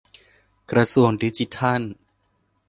[0.71, 1.81] -กระทรวงดิจิทัล